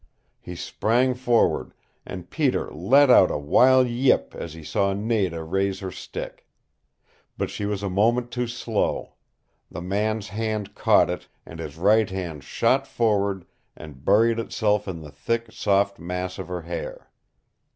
He 0.39 0.55
sprang 0.55 1.13
forward, 1.13 1.75
and 2.07 2.31
Peter 2.31 2.71
let 2.71 3.11
out 3.11 3.29
a 3.29 3.37
wild 3.37 3.87
yip 3.87 4.33
as 4.33 4.55
he 4.55 4.63
saw 4.63 4.93
Nada 4.93 5.43
raise 5.43 5.79
her 5.81 5.91
stick. 5.91 6.47
But 7.37 7.51
she 7.51 7.67
was 7.67 7.83
a 7.83 7.87
moment 7.91 8.31
too 8.31 8.47
slow. 8.47 9.13
The 9.69 9.83
man's 9.83 10.29
hand 10.29 10.73
caught 10.73 11.11
it, 11.11 11.27
and 11.45 11.59
his 11.59 11.77
right 11.77 12.09
hand 12.09 12.43
shot 12.43 12.87
forward 12.87 13.45
and 13.75 14.03
buried 14.03 14.39
itself 14.39 14.87
in 14.87 15.01
the 15.01 15.11
thick, 15.11 15.51
soft 15.51 15.99
mass 15.99 16.39
of 16.39 16.47
her 16.47 16.63
hair. 16.63 17.11